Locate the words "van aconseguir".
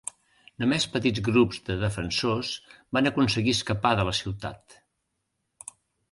2.97-3.53